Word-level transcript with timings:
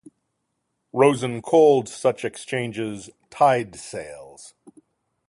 Rosen 0.91 1.43
called 1.43 1.87
such 1.87 2.25
exchanges 2.25 3.11
tied-sales. 3.29 4.55